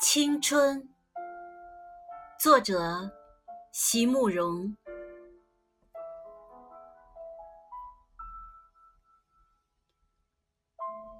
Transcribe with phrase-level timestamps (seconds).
[0.00, 0.88] 青春，
[2.38, 3.10] 作者
[3.72, 4.76] 席慕容。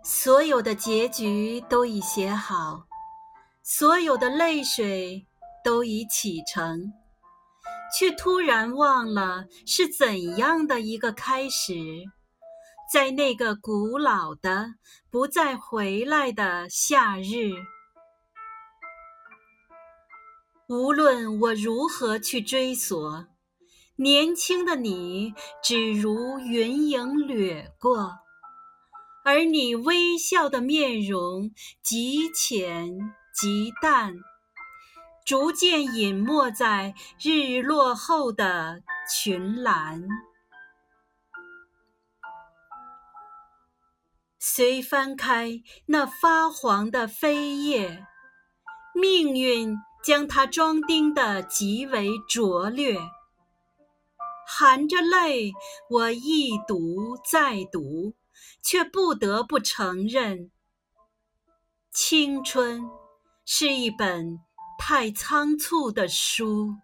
[0.05, 2.87] 所有的结局都已写好，
[3.65, 5.27] 所有的泪水
[5.65, 6.93] 都已启程，
[7.93, 11.75] 却突然忘了是怎样的一个开始，
[12.93, 14.75] 在那个古老的、
[15.11, 17.57] 不再回来的夏日。
[20.69, 23.27] 无论我如何去追索，
[23.97, 25.33] 年轻的你
[25.63, 28.19] 只如云影掠过，
[29.25, 34.15] 而你微笑的面容极浅极淡，
[35.25, 40.07] 逐渐隐没在日落后的群岚。
[44.39, 48.05] 随翻开那发黄的扉页，
[48.95, 49.75] 命运。
[50.09, 52.99] 将它装订得极为拙劣，
[54.47, 55.53] 含着泪，
[55.91, 58.15] 我一读再读，
[58.63, 60.51] 却不得不承认，
[61.91, 62.89] 青春
[63.45, 64.39] 是一本
[64.79, 66.75] 太仓促的书。